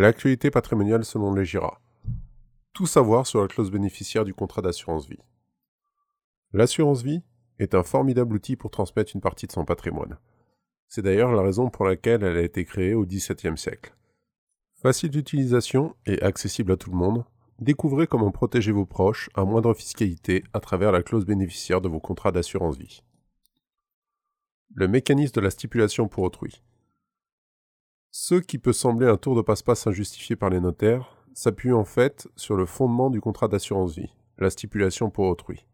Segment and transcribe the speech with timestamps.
[0.00, 1.80] L'actualité patrimoniale selon les GIRA.
[2.72, 5.18] Tout savoir sur la clause bénéficiaire du contrat d'assurance vie.
[6.52, 7.24] L'assurance vie
[7.58, 10.16] est un formidable outil pour transmettre une partie de son patrimoine.
[10.86, 13.92] C'est d'ailleurs la raison pour laquelle elle a été créée au XVIIe siècle.
[14.80, 17.24] Facile d'utilisation et accessible à tout le monde,
[17.58, 21.98] découvrez comment protéger vos proches à moindre fiscalité à travers la clause bénéficiaire de vos
[21.98, 23.02] contrats d'assurance vie.
[24.76, 26.62] Le mécanisme de la stipulation pour autrui.
[28.10, 32.26] Ce qui peut sembler un tour de passe-passe injustifié par les notaires s'appuie en fait
[32.36, 35.66] sur le fondement du contrat d'assurance vie, la stipulation pour autrui.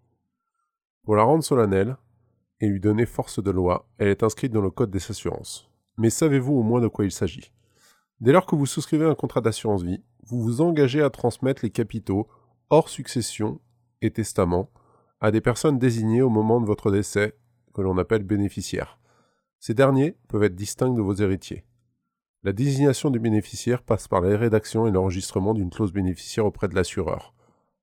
[1.04, 1.96] Pour la rendre solennelle
[2.60, 5.70] et lui donner force de loi, elle est inscrite dans le Code des assurances.
[5.96, 7.52] Mais savez-vous au moins de quoi il s'agit?
[8.20, 11.70] Dès lors que vous souscrivez un contrat d'assurance vie, vous vous engagez à transmettre les
[11.70, 12.26] capitaux
[12.68, 13.60] hors succession
[14.02, 14.70] et testament
[15.20, 17.36] à des personnes désignées au moment de votre décès,
[17.72, 18.98] que l'on appelle bénéficiaires.
[19.58, 21.64] Ces derniers peuvent être distincts de vos héritiers.
[22.44, 26.74] La désignation du bénéficiaire passe par la rédaction et l'enregistrement d'une clause bénéficiaire auprès de
[26.74, 27.34] l'assureur.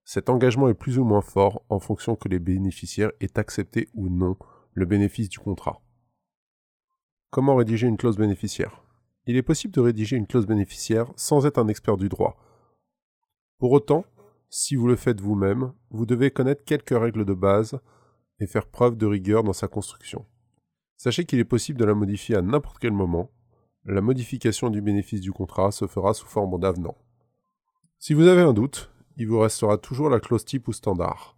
[0.06, 4.08] Cet engagement est plus ou moins fort en fonction que les bénéficiaires aient accepté ou
[4.08, 4.38] non
[4.74, 5.82] le bénéfice du contrat.
[7.32, 8.84] Comment rédiger une clause bénéficiaire?
[9.26, 12.38] Il est possible de rédiger une clause bénéficiaire sans être un expert du droit.
[13.58, 14.06] Pour autant,
[14.52, 17.80] si vous le faites vous-même, vous devez connaître quelques règles de base
[18.40, 20.24] et faire preuve de rigueur dans sa construction.
[20.98, 23.32] Sachez qu'il est possible de la modifier à n'importe quel moment,
[23.86, 26.96] la modification du bénéfice du contrat se fera sous forme d'avenant.
[27.98, 31.36] Si vous avez un doute, il vous restera toujours la clause type ou standard,